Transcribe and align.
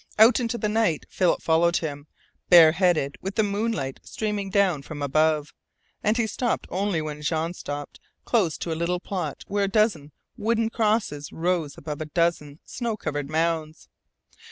Out 0.17 0.39
into 0.39 0.57
the 0.57 0.67
night 0.67 1.05
Philip 1.09 1.43
followed 1.43 1.77
him, 1.77 2.07
bare 2.49 2.71
headed, 2.71 3.19
with 3.21 3.35
the 3.35 3.43
moonlight 3.43 3.99
streaming 4.01 4.49
down 4.49 4.81
from 4.81 4.99
above; 4.99 5.53
and 6.03 6.17
he 6.17 6.25
stopped 6.25 6.65
only 6.71 7.03
when 7.03 7.21
Jean 7.21 7.53
stopped, 7.53 7.99
close 8.25 8.57
to 8.57 8.71
a 8.71 8.73
little 8.73 8.99
plot 8.99 9.43
where 9.45 9.65
a 9.65 9.71
dozen 9.71 10.11
wooden 10.37 10.71
crosses 10.71 11.31
rose 11.31 11.77
above 11.77 12.01
a 12.01 12.05
dozen 12.05 12.57
snow 12.65 12.97
covered 12.97 13.29
mounds. 13.29 13.89